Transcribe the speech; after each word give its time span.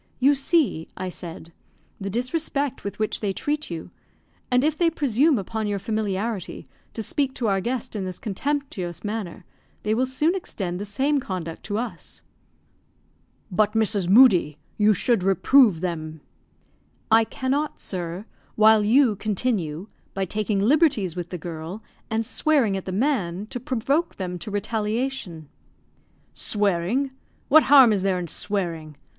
"You 0.19 0.33
see," 0.33 0.87
I 0.97 1.09
said, 1.09 1.53
"the 1.99 2.09
disrespect 2.09 2.83
with 2.83 2.97
which 2.97 3.19
they 3.19 3.33
treat 3.33 3.69
you; 3.69 3.91
and 4.49 4.63
if 4.63 4.75
they 4.75 4.89
presume 4.89 5.37
upon 5.37 5.67
your 5.67 5.77
familiarity, 5.77 6.67
to 6.95 7.03
speak 7.03 7.35
to 7.35 7.47
our 7.47 7.61
guest 7.61 7.95
in 7.95 8.03
this 8.03 8.17
contemptuous 8.17 9.03
manner, 9.03 9.45
they 9.83 9.93
will 9.93 10.07
soon 10.07 10.33
extend 10.33 10.79
the 10.79 10.85
same 10.85 11.19
conduct 11.19 11.61
to 11.65 11.77
us." 11.77 12.23
"But, 13.51 13.73
Mrs. 13.73 14.09
Moodie, 14.09 14.57
you 14.75 14.95
should 14.95 15.21
reprove 15.21 15.81
them." 15.81 16.21
"I 17.11 17.23
cannot, 17.23 17.79
sir, 17.79 18.25
while 18.55 18.83
you 18.83 19.15
continue, 19.15 19.85
by 20.15 20.25
taking 20.25 20.59
liberties 20.61 21.15
with 21.15 21.29
the 21.29 21.37
girl, 21.37 21.83
and 22.09 22.25
swearing 22.25 22.75
at 22.75 22.85
the 22.85 22.91
man, 22.91 23.45
to 23.51 23.59
provoke 23.59 24.15
them 24.15 24.39
to 24.39 24.49
retaliation." 24.49 25.47
"Swearing! 26.33 27.11
What 27.49 27.61
harm 27.69 27.93
is 27.93 28.01
there 28.01 28.17
in 28.17 28.27
swearing? 28.27 28.95